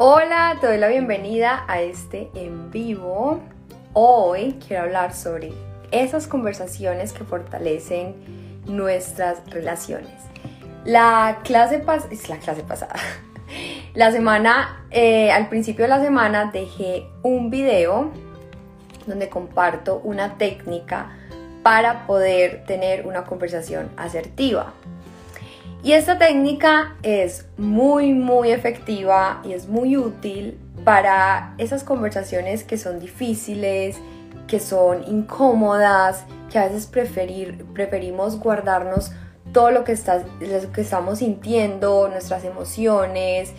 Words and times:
Hola, 0.00 0.58
te 0.60 0.68
doy 0.68 0.78
la 0.78 0.86
bienvenida 0.86 1.64
a 1.66 1.80
este 1.80 2.30
en 2.36 2.70
vivo. 2.70 3.40
Hoy 3.94 4.56
quiero 4.64 4.84
hablar 4.84 5.12
sobre 5.12 5.52
esas 5.90 6.28
conversaciones 6.28 7.12
que 7.12 7.24
fortalecen 7.24 8.14
nuestras 8.66 9.44
relaciones. 9.50 10.12
La 10.84 11.40
clase 11.42 11.80
pas 11.80 12.06
es 12.12 12.28
la 12.28 12.36
clase 12.36 12.62
pasada. 12.62 12.94
La 13.94 14.12
semana, 14.12 14.86
eh, 14.92 15.32
al 15.32 15.48
principio 15.48 15.86
de 15.86 15.88
la 15.88 16.00
semana 16.00 16.52
dejé 16.52 17.08
un 17.24 17.50
video 17.50 18.12
donde 19.04 19.28
comparto 19.28 20.00
una 20.04 20.38
técnica 20.38 21.10
para 21.64 22.06
poder 22.06 22.64
tener 22.66 23.04
una 23.04 23.24
conversación 23.24 23.90
asertiva. 23.96 24.74
Y 25.82 25.92
esta 25.92 26.18
técnica 26.18 26.96
es 27.02 27.46
muy, 27.56 28.12
muy 28.12 28.50
efectiva 28.50 29.40
y 29.44 29.52
es 29.52 29.68
muy 29.68 29.96
útil 29.96 30.58
para 30.84 31.54
esas 31.58 31.84
conversaciones 31.84 32.64
que 32.64 32.78
son 32.78 32.98
difíciles, 32.98 33.96
que 34.48 34.58
son 34.58 35.04
incómodas, 35.06 36.24
que 36.50 36.58
a 36.58 36.66
veces 36.66 36.86
preferir, 36.86 37.64
preferimos 37.74 38.40
guardarnos 38.40 39.12
todo 39.52 39.70
lo 39.70 39.84
que, 39.84 39.96
lo 40.40 40.72
que 40.72 40.80
estamos 40.80 41.18
sintiendo, 41.18 42.08
nuestras 42.08 42.44
emociones, 42.44 43.52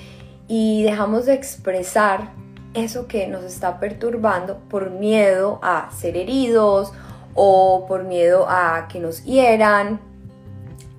y 0.47 0.83
dejamos 0.83 1.25
de 1.25 1.35
expresar 1.35 2.31
eso 2.73 3.07
que 3.07 3.27
nos 3.27 3.43
está 3.43 3.79
perturbando 3.79 4.59
por 4.69 4.91
miedo 4.91 5.59
a 5.61 5.89
ser 5.91 6.17
heridos 6.17 6.91
o 7.33 7.85
por 7.88 8.03
miedo 8.03 8.47
a 8.49 8.88
que 8.88 8.99
nos 8.99 9.23
hieran 9.23 10.08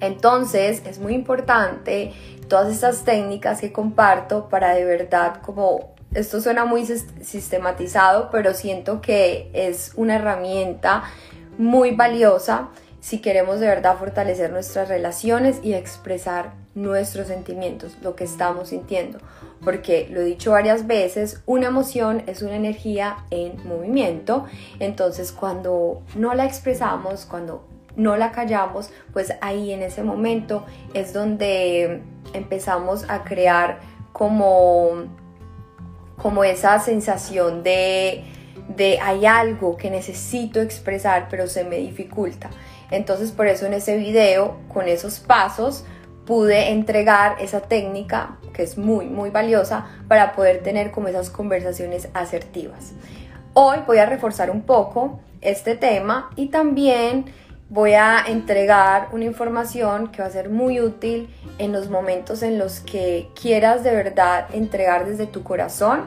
entonces 0.00 0.82
es 0.86 0.98
muy 0.98 1.14
importante 1.14 2.12
todas 2.48 2.72
estas 2.72 3.04
técnicas 3.04 3.60
que 3.60 3.72
comparto 3.72 4.48
para 4.48 4.74
de 4.74 4.84
verdad 4.84 5.40
como 5.42 5.94
esto 6.14 6.40
suena 6.40 6.64
muy 6.64 6.84
sistematizado, 6.86 8.30
pero 8.32 8.52
siento 8.52 9.00
que 9.00 9.48
es 9.52 9.92
una 9.94 10.16
herramienta 10.16 11.04
muy 11.56 11.92
valiosa 11.92 12.70
si 13.00 13.20
queremos 13.20 13.60
de 13.60 13.66
verdad 13.66 13.96
fortalecer 13.96 14.50
nuestras 14.50 14.88
relaciones 14.88 15.60
y 15.62 15.72
expresar 15.72 16.52
nuestros 16.74 17.28
sentimientos, 17.28 17.96
lo 18.02 18.14
que 18.14 18.24
estamos 18.24 18.68
sintiendo. 18.68 19.18
Porque 19.64 20.08
lo 20.10 20.20
he 20.20 20.24
dicho 20.24 20.52
varias 20.52 20.86
veces, 20.86 21.42
una 21.46 21.68
emoción 21.68 22.22
es 22.26 22.42
una 22.42 22.56
energía 22.56 23.24
en 23.30 23.56
movimiento. 23.66 24.44
Entonces 24.80 25.32
cuando 25.32 26.02
no 26.14 26.34
la 26.34 26.44
expresamos, 26.44 27.24
cuando 27.24 27.64
no 27.96 28.16
la 28.16 28.32
callamos, 28.32 28.90
pues 29.12 29.34
ahí 29.40 29.72
en 29.72 29.82
ese 29.82 30.02
momento 30.02 30.64
es 30.94 31.12
donde 31.12 32.02
empezamos 32.32 33.08
a 33.08 33.24
crear 33.24 33.80
como, 34.12 35.06
como 36.16 36.44
esa 36.44 36.78
sensación 36.80 37.62
de, 37.62 38.24
de 38.76 38.98
hay 39.00 39.26
algo 39.26 39.76
que 39.76 39.90
necesito 39.90 40.60
expresar 40.60 41.28
pero 41.30 41.46
se 41.46 41.64
me 41.64 41.76
dificulta. 41.76 42.50
Entonces 42.90 43.32
por 43.32 43.46
eso 43.46 43.66
en 43.66 43.74
ese 43.74 43.96
video, 43.96 44.58
con 44.72 44.88
esos 44.88 45.20
pasos, 45.20 45.84
pude 46.24 46.70
entregar 46.70 47.36
esa 47.40 47.60
técnica 47.60 48.38
que 48.52 48.62
es 48.62 48.78
muy, 48.78 49.06
muy 49.06 49.30
valiosa 49.30 49.86
para 50.06 50.32
poder 50.32 50.62
tener 50.62 50.90
como 50.90 51.08
esas 51.08 51.30
conversaciones 51.30 52.08
asertivas. 52.14 52.92
Hoy 53.54 53.78
voy 53.86 53.98
a 53.98 54.06
reforzar 54.06 54.50
un 54.50 54.62
poco 54.62 55.20
este 55.40 55.74
tema 55.74 56.30
y 56.36 56.46
también 56.46 57.26
voy 57.70 57.92
a 57.92 58.24
entregar 58.26 59.08
una 59.12 59.24
información 59.24 60.08
que 60.08 60.22
va 60.22 60.28
a 60.28 60.32
ser 60.32 60.50
muy 60.50 60.80
útil 60.80 61.32
en 61.58 61.72
los 61.72 61.88
momentos 61.88 62.42
en 62.42 62.58
los 62.58 62.80
que 62.80 63.30
quieras 63.40 63.84
de 63.84 63.94
verdad 63.94 64.48
entregar 64.52 65.06
desde 65.06 65.26
tu 65.26 65.44
corazón 65.44 66.02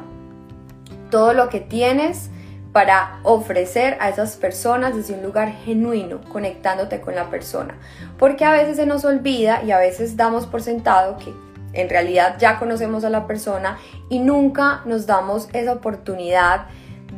todo 1.09 1.34
lo 1.34 1.47
que 1.47 1.62
tienes 1.62 2.29
para 2.73 3.19
ofrecer 3.23 3.97
a 4.02 4.09
esas 4.09 4.35
personas 4.35 4.96
desde 4.96 5.13
un 5.13 5.23
lugar 5.23 5.52
genuino, 5.63 6.19
conectándote 6.22 7.00
con 7.00 7.16
la 7.16 7.29
persona. 7.29 7.75
Porque 8.18 8.44
a 8.44 8.52
veces 8.52 8.78
se 8.78 8.85
nos 8.85 9.06
olvida 9.06 9.63
y 9.63 9.72
a 9.72 9.78
veces 9.78 10.18
damos 10.18 10.47
por 10.47 10.62
sentado 10.62 11.18
que 11.18 11.31
en 11.73 11.88
realidad 11.88 12.35
ya 12.40 12.59
conocemos 12.59 13.06
a 13.06 13.09
la 13.09 13.25
persona 13.25 13.78
y 14.09 14.19
nunca 14.19 14.81
nos 14.85 15.06
damos 15.06 15.47
esa 15.53 15.73
oportunidad 15.73 16.66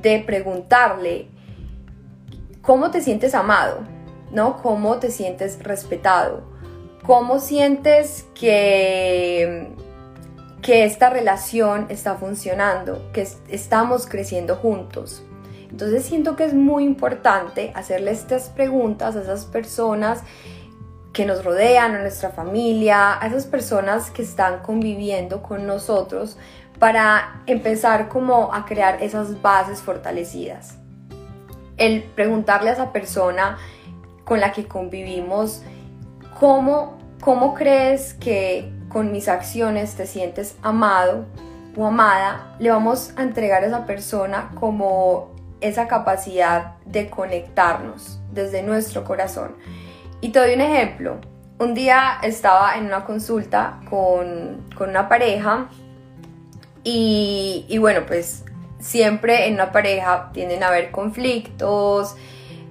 de 0.02 0.20
preguntarle, 0.20 1.30
¿cómo 2.62 2.92
te 2.92 3.02
sientes 3.02 3.34
amado? 3.34 3.95
¿No? 4.32 4.62
¿Cómo 4.62 4.98
te 4.98 5.12
sientes 5.12 5.62
respetado? 5.64 6.44
¿Cómo 7.06 7.40
sientes 7.40 8.26
que, 8.34 9.70
que 10.62 10.86
esta 10.86 11.10
relación 11.10 11.88
está 11.90 12.16
funcionando, 12.16 13.12
que 13.14 13.28
estamos 13.50 14.08
creciendo 14.08 14.56
juntos? 14.56 15.24
Entonces 15.70 16.06
siento 16.06 16.36
que 16.36 16.46
es 16.46 16.54
muy 16.54 16.84
importante 16.84 17.72
hacerle 17.76 18.12
estas 18.12 18.50
preguntas 18.50 19.16
a 19.16 19.22
esas 19.22 19.46
personas 19.46 20.24
que 21.16 21.26
nos 21.26 21.46
rodean, 21.46 21.96
a 21.96 22.02
nuestra 22.02 22.30
familia, 22.30 23.22
a 23.22 23.28
esas 23.28 23.46
personas 23.46 24.12
que 24.12 24.22
están 24.22 24.60
conviviendo 24.60 25.42
con 25.42 25.66
nosotros 25.66 26.38
para 26.78 27.42
empezar 27.46 28.10
como 28.10 28.54
a 28.54 28.66
crear 28.66 29.02
esas 29.02 29.42
bases 29.42 29.82
fortalecidas. 29.82 30.78
El 31.78 32.04
preguntarle 32.04 32.70
a 32.70 32.74
esa 32.74 32.92
persona 32.92 33.58
con 34.26 34.42
la 34.42 34.52
que 34.52 34.68
convivimos, 34.68 35.62
¿cómo, 36.40 36.98
cómo 37.22 37.54
crees 37.54 38.14
que 38.16 38.72
con 38.90 39.12
mis 39.12 39.30
acciones 39.30 39.96
te 39.96 40.06
sientes 40.08 40.58
amado 40.62 41.26
o 41.78 41.86
amada? 41.86 42.56
Le 42.60 42.72
vamos 42.72 43.14
a 43.16 43.24
entregar 43.24 43.64
a 43.64 43.68
esa 43.68 43.86
persona 43.86 44.52
como 44.60 45.34
esa 45.62 45.88
capacidad 45.88 46.76
de 46.86 47.10
conectarnos 47.10 48.20
desde 48.32 48.62
nuestro 48.64 49.04
corazón. 49.04 49.56
Y 50.22 50.30
te 50.30 50.40
doy 50.40 50.54
un 50.54 50.62
ejemplo. 50.62 51.18
Un 51.58 51.74
día 51.74 52.18
estaba 52.22 52.78
en 52.78 52.86
una 52.86 53.06
consulta 53.06 53.80
con, 53.90 54.66
una 54.80 55.08
pareja 55.08 55.70
y, 56.84 57.66
y, 57.70 57.78
bueno, 57.78 58.02
pues 58.06 58.44
siempre 58.80 59.48
en 59.48 59.56
una 59.56 59.72
pareja 59.72 60.30
tienden 60.34 60.64
a 60.64 60.68
haber 60.68 60.92
conflictos, 60.92 62.16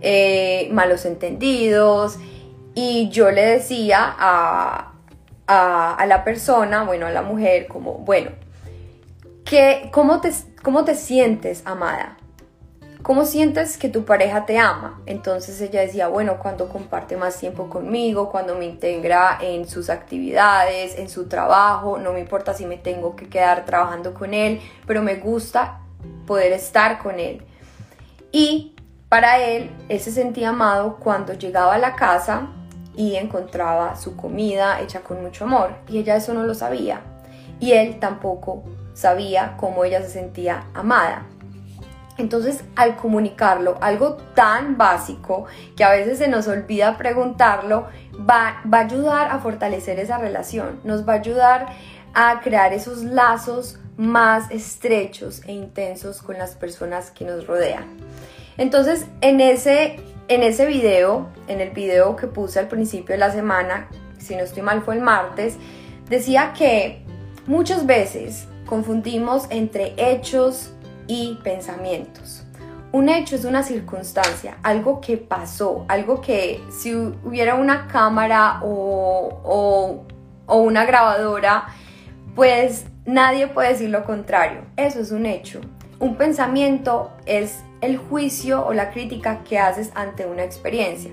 eh, 0.07 0.69
malos 0.71 1.07
entendidos 1.07 2.19
y 2.75 3.09
yo 3.09 3.31
le 3.31 3.43
decía 3.43 4.15
a, 4.19 4.93
a, 5.47 6.07
la 6.07 6.25
persona, 6.25 6.85
bueno, 6.85 7.07
a 7.07 7.11
la 7.11 7.23
mujer, 7.23 7.69
como, 7.69 7.95
bueno, 7.95 8.33
que, 9.45 9.89
¿cómo, 9.93 10.21
te, 10.21 10.31
¿cómo 10.63 10.85
te 10.85 10.95
sientes 10.95 11.63
amada? 11.65 12.19
¿Cómo 13.03 13.25
sientes 13.25 13.79
que 13.79 13.89
tu 13.89 14.05
pareja 14.05 14.45
te 14.45 14.59
ama? 14.59 15.01
Entonces 15.07 15.59
ella 15.61 15.81
decía, 15.81 16.09
bueno, 16.09 16.39
cuando 16.39 16.69
comparte 16.69 17.17
más 17.17 17.39
tiempo 17.39 17.71
conmigo, 17.71 18.31
cuando 18.31 18.57
me 18.57 18.67
integra 18.67 19.39
en 19.41 19.67
sus 19.69 19.89
actividades, 19.89 20.99
en 20.99 21.09
su 21.09 21.29
trabajo, 21.29 21.99
no 21.99 22.13
me 22.13 22.21
importa 22.21 22.53
si 22.55 22.67
me 22.67 22.77
tengo 22.77 23.17
que 23.17 23.29
quedar 23.29 23.65
trabajando 23.65 24.15
con 24.15 24.35
él, 24.35 24.61
pero 24.87 25.03
me 25.03 25.17
gusta 25.17 25.81
poder 26.27 26.53
estar 26.53 26.99
con 26.99 27.21
él. 27.21 27.43
Y 28.33 28.74
para 29.15 29.39
él, 29.39 29.71
él 29.89 30.01
se 30.01 30.11
sentía 30.11 30.49
amado 30.49 30.97
cuando 30.97 31.35
llegaba 31.35 31.75
a 31.75 31.79
la 31.79 31.95
casa 31.95 32.49
y 32.97 33.15
encontraba 33.15 33.95
su 33.95 34.17
comida 34.17 34.81
hecha 34.81 35.03
con 35.03 35.23
mucho 35.23 35.45
amor. 35.45 35.77
Y 35.89 35.99
ella 35.99 36.17
eso 36.17 36.35
no 36.35 36.43
lo 36.43 36.53
sabía. 36.53 37.01
Y 37.61 37.71
él 37.75 38.01
tampoco 38.01 38.65
sabía 38.93 39.55
cómo 39.57 39.85
ella 39.85 40.03
se 40.03 40.09
sentía 40.09 40.65
amada. 40.75 41.27
Entonces, 42.19 42.65
al 42.75 42.97
comunicarlo, 42.97 43.79
algo 43.81 44.17
tan 44.35 44.77
básico 44.77 45.45
que 45.77 45.85
a 45.85 45.91
veces 45.91 46.19
se 46.19 46.27
nos 46.27 46.49
olvida 46.49 46.99
preguntarlo, 46.99 47.87
va, 48.19 48.63
va, 48.67 48.79
a 48.79 48.85
ayudar 48.85 49.31
a 49.31 49.39
fortalecer 49.39 50.01
esa 50.01 50.19
relación, 50.19 50.81
nos 50.83 51.09
va 51.09 51.13
a 51.13 51.17
ayudar 51.19 51.69
a 52.15 52.41
crear 52.41 52.73
esos 52.73 53.05
lazos 53.05 53.79
más 53.97 54.51
estrechos 54.51 55.41
e 55.47 55.53
intensos 55.53 56.21
con 56.21 56.37
las 56.37 56.57
personas 56.57 57.13
que 57.13 57.25
nos 57.25 57.47
rodean. 57.47 58.14
Entonces, 58.57 59.07
en 59.21 59.41
ese, 59.41 59.97
en 60.29 60.43
ese 60.43 60.67
video, 60.67 61.29
en 61.49 61.61
el 61.61 61.71
video 61.71 62.17
que 62.17 62.27
puse 62.27 62.59
al 62.59 62.69
principio 62.69 63.15
de 63.15 63.19
la 63.19 63.33
semana, 63.33 63.89
si 64.19 64.37
no 64.37 64.43
estoy 64.43 64.63
mal 64.63 64.83
fue 64.83 64.95
el 64.95 65.03
martes, 65.03 65.57
decía 66.09 66.53
que 66.57 67.03
muchas 67.47 67.87
veces 67.87 68.47
confundimos 68.67 69.47
entre 69.51 69.95
hechos 69.97 70.73
y 71.07 71.39
pensamientos. 71.43 72.45
Un 72.93 73.09
hecho 73.09 73.35
es 73.35 73.45
una 73.45 73.65
circunstancia, 73.65 74.57
algo 74.63 75.01
que 75.01 75.17
pasó, 75.17 75.85
algo 75.89 76.21
que 76.21 76.63
si 76.71 76.95
hubiera 76.95 77.57
una 77.57 77.89
cámara 77.89 78.61
o, 78.63 80.07
o 80.47 80.57
una 80.57 80.85
grabadora, 80.85 81.67
pues 82.37 82.87
nadie 83.05 83.49
puede 83.49 83.71
decir 83.71 83.91
lo 83.91 84.05
contrario. 84.05 84.63
Eso 84.77 85.01
es 85.01 85.11
un 85.11 85.27
hecho. 85.27 85.61
Un 85.99 86.17
pensamiento 86.17 87.11
es 87.27 87.65
el 87.85 87.99
juicio 87.99 88.65
o 88.65 88.73
la 88.73 88.91
crítica 88.91 89.45
que 89.45 89.59
haces 89.59 89.91
ante 89.95 90.27
una 90.27 90.45
experiencia. 90.45 91.11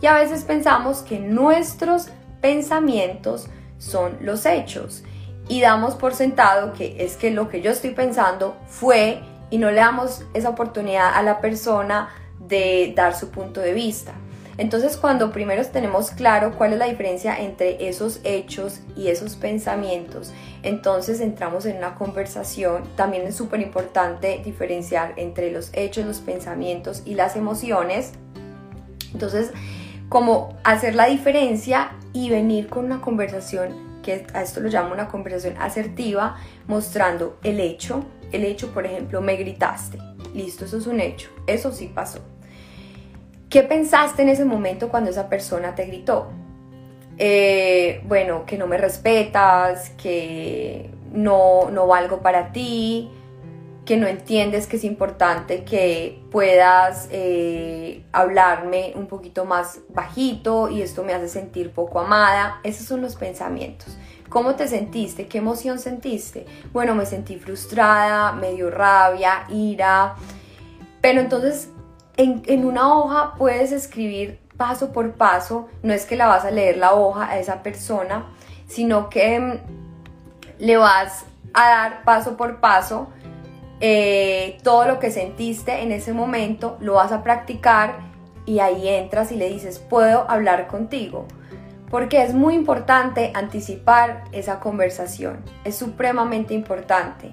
Y 0.00 0.06
a 0.06 0.14
veces 0.14 0.44
pensamos 0.44 0.98
que 0.98 1.18
nuestros 1.18 2.08
pensamientos 2.40 3.48
son 3.78 4.16
los 4.20 4.46
hechos 4.46 5.04
y 5.48 5.60
damos 5.60 5.94
por 5.94 6.14
sentado 6.14 6.72
que 6.72 7.04
es 7.04 7.16
que 7.16 7.30
lo 7.30 7.48
que 7.48 7.60
yo 7.60 7.70
estoy 7.70 7.90
pensando 7.90 8.56
fue 8.66 9.20
y 9.50 9.58
no 9.58 9.70
le 9.70 9.76
damos 9.76 10.24
esa 10.34 10.48
oportunidad 10.48 11.14
a 11.14 11.22
la 11.22 11.40
persona 11.40 12.08
de 12.38 12.92
dar 12.96 13.14
su 13.14 13.30
punto 13.30 13.60
de 13.60 13.72
vista. 13.72 14.12
Entonces 14.62 14.96
cuando 14.96 15.32
primero 15.32 15.66
tenemos 15.66 16.12
claro 16.12 16.54
cuál 16.56 16.74
es 16.74 16.78
la 16.78 16.86
diferencia 16.86 17.36
entre 17.36 17.88
esos 17.88 18.20
hechos 18.22 18.78
y 18.96 19.08
esos 19.08 19.34
pensamientos, 19.34 20.32
entonces 20.62 21.20
entramos 21.20 21.66
en 21.66 21.78
una 21.78 21.96
conversación. 21.96 22.84
También 22.94 23.26
es 23.26 23.34
súper 23.34 23.60
importante 23.60 24.40
diferenciar 24.44 25.14
entre 25.16 25.50
los 25.50 25.70
hechos, 25.72 26.06
los 26.06 26.20
pensamientos 26.20 27.02
y 27.04 27.16
las 27.16 27.34
emociones. 27.34 28.12
Entonces, 29.12 29.50
como 30.08 30.56
hacer 30.62 30.94
la 30.94 31.06
diferencia 31.06 31.90
y 32.12 32.30
venir 32.30 32.68
con 32.68 32.84
una 32.84 33.00
conversación 33.00 34.00
que 34.04 34.28
a 34.32 34.42
esto 34.42 34.60
lo 34.60 34.68
llamo 34.68 34.94
una 34.94 35.08
conversación 35.08 35.56
asertiva, 35.58 36.36
mostrando 36.68 37.36
el 37.42 37.58
hecho. 37.58 38.04
El 38.30 38.44
hecho, 38.44 38.72
por 38.72 38.86
ejemplo, 38.86 39.20
me 39.22 39.34
gritaste. 39.34 39.98
Listo, 40.34 40.66
eso 40.66 40.78
es 40.78 40.86
un 40.86 41.00
hecho. 41.00 41.30
Eso 41.48 41.72
sí 41.72 41.90
pasó. 41.92 42.20
¿Qué 43.52 43.62
pensaste 43.62 44.22
en 44.22 44.30
ese 44.30 44.46
momento 44.46 44.88
cuando 44.88 45.10
esa 45.10 45.28
persona 45.28 45.74
te 45.74 45.84
gritó? 45.84 46.30
Eh, 47.18 48.00
bueno, 48.04 48.46
que 48.46 48.56
no 48.56 48.66
me 48.66 48.78
respetas, 48.78 49.90
que 49.90 50.88
no, 51.12 51.70
no 51.70 51.86
valgo 51.86 52.22
para 52.22 52.50
ti, 52.52 53.10
que 53.84 53.98
no 53.98 54.06
entiendes 54.06 54.66
que 54.66 54.76
es 54.76 54.84
importante 54.84 55.64
que 55.64 56.22
puedas 56.30 57.08
eh, 57.12 58.06
hablarme 58.12 58.94
un 58.96 59.06
poquito 59.06 59.44
más 59.44 59.80
bajito 59.90 60.70
y 60.70 60.80
esto 60.80 61.04
me 61.04 61.12
hace 61.12 61.28
sentir 61.28 61.72
poco 61.72 62.00
amada. 62.00 62.58
Esos 62.64 62.86
son 62.86 63.02
los 63.02 63.16
pensamientos. 63.16 63.98
¿Cómo 64.30 64.54
te 64.54 64.66
sentiste? 64.66 65.26
¿Qué 65.26 65.36
emoción 65.36 65.78
sentiste? 65.78 66.46
Bueno, 66.72 66.94
me 66.94 67.04
sentí 67.04 67.36
frustrada, 67.36 68.32
me 68.32 68.52
dio 68.54 68.70
rabia, 68.70 69.44
ira. 69.50 70.14
Pero 71.02 71.20
entonces 71.20 71.68
en, 72.16 72.42
en 72.46 72.64
una 72.64 72.94
hoja 72.94 73.34
puedes 73.36 73.72
escribir 73.72 74.40
paso 74.56 74.92
por 74.92 75.12
paso. 75.12 75.68
No 75.82 75.92
es 75.92 76.06
que 76.06 76.16
la 76.16 76.26
vas 76.26 76.44
a 76.44 76.50
leer 76.50 76.76
la 76.76 76.94
hoja 76.94 77.28
a 77.28 77.38
esa 77.38 77.62
persona, 77.62 78.26
sino 78.66 79.08
que 79.08 79.38
mm, 79.40 79.58
le 80.58 80.76
vas 80.76 81.24
a 81.54 81.68
dar 81.68 82.04
paso 82.04 82.36
por 82.36 82.60
paso 82.60 83.08
eh, 83.84 84.58
todo 84.62 84.86
lo 84.86 85.00
que 85.00 85.10
sentiste 85.10 85.82
en 85.82 85.90
ese 85.90 86.12
momento, 86.12 86.76
lo 86.78 86.94
vas 86.94 87.10
a 87.10 87.24
practicar 87.24 87.96
y 88.46 88.60
ahí 88.60 88.86
entras 88.86 89.32
y 89.32 89.36
le 89.36 89.48
dices, 89.48 89.80
puedo 89.80 90.30
hablar 90.30 90.68
contigo. 90.68 91.26
Porque 91.90 92.22
es 92.22 92.32
muy 92.32 92.54
importante 92.54 93.32
anticipar 93.34 94.22
esa 94.30 94.60
conversación, 94.60 95.44
es 95.64 95.74
supremamente 95.74 96.54
importante. 96.54 97.32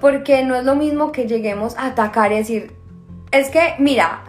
Porque 0.00 0.42
no 0.44 0.56
es 0.56 0.64
lo 0.64 0.76
mismo 0.76 1.12
que 1.12 1.28
lleguemos 1.28 1.76
a 1.76 1.88
atacar 1.88 2.32
y 2.32 2.36
decir, 2.36 2.74
es 3.32 3.48
que, 3.50 3.74
mira, 3.78 4.24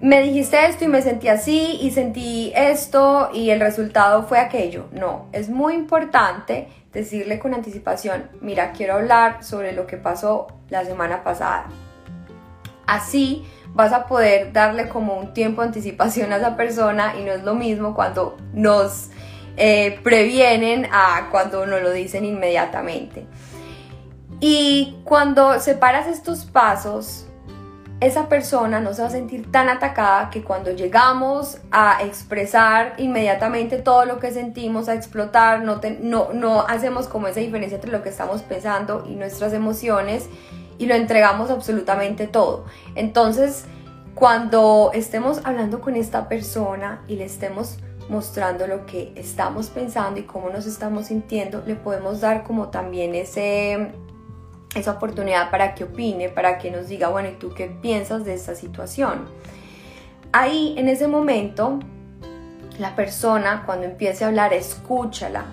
me 0.00 0.22
dijiste 0.22 0.66
esto 0.66 0.84
y 0.84 0.88
me 0.88 1.02
sentí 1.02 1.28
así 1.28 1.78
y 1.80 1.90
sentí 1.90 2.52
esto 2.54 3.30
y 3.32 3.50
el 3.50 3.60
resultado 3.60 4.24
fue 4.24 4.38
aquello. 4.38 4.86
No, 4.92 5.28
es 5.32 5.48
muy 5.48 5.74
importante 5.74 6.68
decirle 6.92 7.38
con 7.38 7.54
anticipación, 7.54 8.28
mira, 8.40 8.72
quiero 8.72 8.94
hablar 8.94 9.44
sobre 9.44 9.72
lo 9.72 9.86
que 9.86 9.96
pasó 9.96 10.48
la 10.68 10.84
semana 10.84 11.22
pasada. 11.22 11.66
Así 12.86 13.44
vas 13.68 13.92
a 13.92 14.06
poder 14.06 14.52
darle 14.52 14.88
como 14.88 15.16
un 15.16 15.32
tiempo 15.32 15.62
de 15.62 15.68
anticipación 15.68 16.32
a 16.32 16.38
esa 16.38 16.56
persona 16.56 17.14
y 17.18 17.22
no 17.22 17.32
es 17.32 17.44
lo 17.44 17.54
mismo 17.54 17.94
cuando 17.94 18.36
nos 18.52 19.10
eh, 19.56 20.00
previenen 20.02 20.88
a 20.90 21.28
cuando 21.30 21.66
nos 21.66 21.82
lo 21.82 21.92
dicen 21.92 22.24
inmediatamente. 22.24 23.26
Y 24.40 24.98
cuando 25.04 25.60
separas 25.60 26.06
estos 26.08 26.46
pasos, 26.46 27.29
esa 28.00 28.28
persona 28.28 28.80
no 28.80 28.94
se 28.94 29.02
va 29.02 29.08
a 29.08 29.10
sentir 29.10 29.52
tan 29.52 29.68
atacada 29.68 30.30
que 30.30 30.42
cuando 30.42 30.70
llegamos 30.70 31.58
a 31.70 32.02
expresar 32.02 32.94
inmediatamente 32.96 33.76
todo 33.76 34.06
lo 34.06 34.18
que 34.18 34.32
sentimos, 34.32 34.88
a 34.88 34.94
explotar, 34.94 35.62
no, 35.62 35.80
no, 36.00 36.32
no 36.32 36.60
hacemos 36.62 37.08
como 37.08 37.26
esa 37.26 37.40
diferencia 37.40 37.76
entre 37.76 37.92
lo 37.92 38.02
que 38.02 38.08
estamos 38.08 38.40
pensando 38.40 39.04
y 39.06 39.16
nuestras 39.16 39.52
emociones 39.52 40.30
y 40.78 40.86
lo 40.86 40.94
entregamos 40.94 41.50
absolutamente 41.50 42.26
todo. 42.26 42.64
Entonces, 42.94 43.66
cuando 44.14 44.90
estemos 44.94 45.42
hablando 45.44 45.82
con 45.82 45.94
esta 45.94 46.26
persona 46.26 47.02
y 47.06 47.16
le 47.16 47.26
estemos 47.26 47.78
mostrando 48.08 48.66
lo 48.66 48.86
que 48.86 49.12
estamos 49.14 49.68
pensando 49.68 50.18
y 50.18 50.22
cómo 50.22 50.48
nos 50.48 50.66
estamos 50.66 51.06
sintiendo, 51.08 51.62
le 51.66 51.74
podemos 51.74 52.22
dar 52.22 52.44
como 52.44 52.68
también 52.68 53.14
ese 53.14 53.92
esa 54.74 54.92
oportunidad 54.92 55.50
para 55.50 55.74
que 55.74 55.84
opine, 55.84 56.28
para 56.28 56.58
que 56.58 56.70
nos 56.70 56.88
diga, 56.88 57.08
bueno, 57.08 57.28
¿y 57.28 57.32
tú 57.32 57.52
qué 57.54 57.66
piensas 57.66 58.24
de 58.24 58.34
esta 58.34 58.54
situación? 58.54 59.26
Ahí, 60.32 60.74
en 60.78 60.88
ese 60.88 61.08
momento, 61.08 61.80
la 62.78 62.94
persona, 62.94 63.64
cuando 63.66 63.86
empiece 63.86 64.24
a 64.24 64.28
hablar, 64.28 64.52
escúchala 64.52 65.44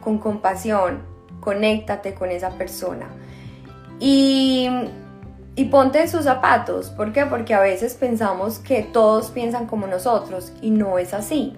con 0.00 0.18
compasión, 0.18 1.02
conéctate 1.40 2.14
con 2.14 2.30
esa 2.30 2.50
persona. 2.50 3.06
Y, 4.00 4.68
y 5.54 5.64
ponte 5.66 6.02
en 6.02 6.08
sus 6.08 6.24
zapatos. 6.24 6.90
¿Por 6.90 7.12
qué? 7.12 7.24
Porque 7.24 7.54
a 7.54 7.60
veces 7.60 7.94
pensamos 7.94 8.58
que 8.58 8.82
todos 8.82 9.30
piensan 9.30 9.66
como 9.66 9.86
nosotros 9.86 10.52
y 10.60 10.70
no 10.70 10.98
es 10.98 11.14
así. 11.14 11.56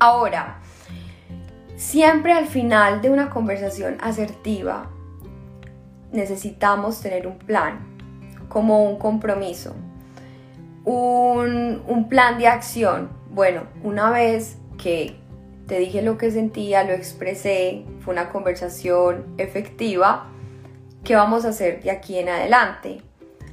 Ahora, 0.00 0.58
siempre 1.76 2.32
al 2.32 2.46
final 2.46 3.00
de 3.00 3.10
una 3.10 3.30
conversación 3.30 3.96
asertiva, 4.00 4.90
necesitamos 6.12 7.00
tener 7.00 7.26
un 7.26 7.38
plan, 7.38 7.80
como 8.48 8.84
un 8.84 8.98
compromiso, 8.98 9.74
un, 10.84 11.82
un 11.86 12.08
plan 12.08 12.38
de 12.38 12.48
acción. 12.48 13.10
Bueno, 13.30 13.62
una 13.82 14.10
vez 14.10 14.58
que 14.78 15.16
te 15.66 15.78
dije 15.78 16.02
lo 16.02 16.18
que 16.18 16.30
sentía, 16.30 16.84
lo 16.84 16.92
expresé, 16.92 17.84
fue 18.00 18.12
una 18.12 18.28
conversación 18.28 19.34
efectiva, 19.38 20.28
¿qué 21.04 21.16
vamos 21.16 21.44
a 21.44 21.48
hacer 21.48 21.82
de 21.82 21.90
aquí 21.90 22.18
en 22.18 22.28
adelante? 22.28 23.02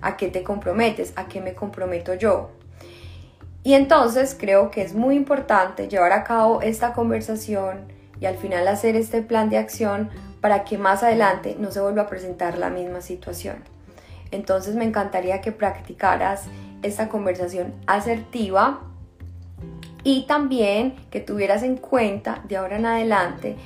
¿A 0.02 0.18
qué 0.18 0.28
te 0.28 0.44
comprometes? 0.44 1.14
¿A 1.16 1.28
qué 1.28 1.42
me 1.42 1.54
comprometo 1.54 2.14
yo? 2.14 2.52
Y 3.64 3.74
entonces 3.74 4.36
creo 4.40 4.72
que 4.72 4.82
es 4.82 4.94
muy 4.96 5.16
importante 5.16 5.88
llevar 5.88 6.14
a 6.14 6.24
cabo 6.24 6.62
esta 6.62 6.94
conversación 6.94 7.92
y 8.20 8.26
al 8.26 8.38
final 8.38 8.68
hacer 8.68 8.96
este 8.96 9.22
plan 9.22 9.50
de 9.50 9.58
acción 9.58 10.10
para 10.42 10.64
que 10.64 10.78
más 10.78 11.04
adelante 11.04 11.56
no 11.60 11.72
se 11.72 11.82
vuelva 11.82 12.04
a 12.04 12.08
presentar 12.08 12.58
la 12.58 12.70
misma 12.70 13.02
situación. 13.02 13.58
Entonces 14.32 14.76
me 14.76 14.86
encantaría 14.86 15.42
que 15.42 15.52
practicaras 15.52 16.44
esta 16.82 17.10
conversación 17.10 17.74
asertiva 17.88 18.82
y 20.04 20.26
también 20.28 20.96
que 21.10 21.20
tuvieras 21.20 21.64
en 21.64 21.78
cuenta 21.78 22.42
de 22.48 22.58
ahora 22.58 22.78
en 22.78 22.86
adelante 22.86 23.58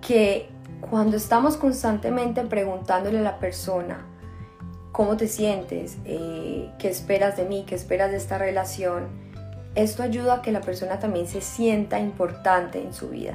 que 0.00 0.48
cuando 0.80 1.16
estamos 1.16 1.56
constantemente 1.56 2.42
preguntándole 2.42 3.18
a 3.18 3.22
la 3.22 3.38
persona 3.38 4.06
cómo 4.90 5.16
te 5.16 5.28
sientes, 5.28 5.98
eh, 6.04 6.70
qué 6.78 6.88
esperas 6.88 7.36
de 7.36 7.44
mí, 7.44 7.64
qué 7.66 7.74
esperas 7.74 8.10
de 8.10 8.16
esta 8.16 8.38
relación, 8.38 9.08
esto 9.74 10.02
ayuda 10.02 10.34
a 10.34 10.42
que 10.42 10.52
la 10.52 10.60
persona 10.60 10.98
también 10.98 11.26
se 11.26 11.40
sienta 11.40 11.98
importante 11.98 12.82
en 12.82 12.92
su 12.92 13.08
vida. 13.08 13.34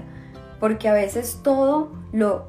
Porque 0.59 0.87
a 0.87 0.93
veces 0.93 1.39
todo 1.43 1.91
lo 2.11 2.45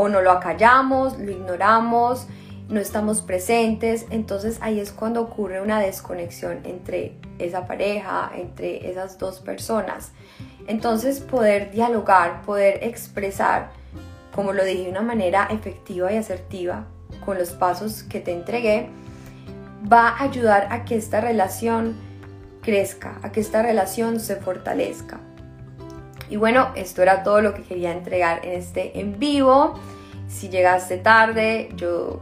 o 0.00 0.08
no 0.08 0.22
lo 0.22 0.30
acallamos, 0.30 1.18
lo 1.18 1.30
ignoramos, 1.30 2.26
no 2.70 2.80
estamos 2.80 3.20
presentes, 3.20 4.06
entonces 4.08 4.56
ahí 4.62 4.80
es 4.80 4.92
cuando 4.92 5.20
ocurre 5.20 5.60
una 5.60 5.78
desconexión 5.78 6.60
entre 6.64 7.16
esa 7.38 7.66
pareja, 7.66 8.30
entre 8.34 8.90
esas 8.90 9.18
dos 9.18 9.40
personas. 9.40 10.12
Entonces 10.66 11.20
poder 11.20 11.70
dialogar, 11.70 12.40
poder 12.46 12.82
expresar, 12.82 13.72
como 14.34 14.54
lo 14.54 14.64
dije 14.64 14.84
de 14.84 14.90
una 14.90 15.02
manera 15.02 15.48
efectiva 15.50 16.10
y 16.10 16.16
asertiva, 16.16 16.86
con 17.22 17.36
los 17.36 17.50
pasos 17.50 18.02
que 18.02 18.20
te 18.20 18.32
entregué, 18.32 18.88
va 19.92 20.08
a 20.08 20.22
ayudar 20.22 20.68
a 20.70 20.86
que 20.86 20.96
esta 20.96 21.20
relación 21.20 21.94
crezca, 22.62 23.18
a 23.22 23.32
que 23.32 23.40
esta 23.40 23.60
relación 23.60 24.18
se 24.18 24.36
fortalezca. 24.36 25.20
Y 26.30 26.36
bueno, 26.36 26.70
esto 26.76 27.02
era 27.02 27.22
todo 27.22 27.42
lo 27.42 27.52
que 27.54 27.62
quería 27.62 27.92
entregar 27.92 28.46
en 28.46 28.52
este 28.52 29.00
en 29.00 29.18
vivo. 29.18 29.74
Si 30.28 30.48
llegaste 30.48 30.96
tarde, 30.96 31.70
yo 31.74 32.20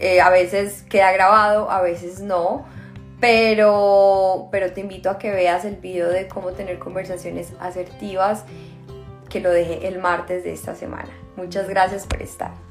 eh, 0.00 0.22
a 0.22 0.30
veces 0.30 0.82
queda 0.88 1.12
grabado, 1.12 1.70
a 1.70 1.82
veces 1.82 2.20
no. 2.20 2.64
Pero, 3.20 4.48
pero 4.50 4.72
te 4.72 4.80
invito 4.80 5.10
a 5.10 5.18
que 5.18 5.30
veas 5.30 5.66
el 5.66 5.76
video 5.76 6.08
de 6.08 6.26
cómo 6.26 6.52
tener 6.52 6.78
conversaciones 6.78 7.52
asertivas 7.60 8.44
que 9.28 9.40
lo 9.40 9.50
dejé 9.50 9.86
el 9.86 9.98
martes 9.98 10.42
de 10.42 10.54
esta 10.54 10.74
semana. 10.74 11.10
Muchas 11.36 11.68
gracias 11.68 12.06
por 12.06 12.22
estar. 12.22 12.69